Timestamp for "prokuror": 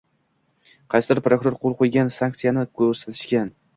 1.27-1.57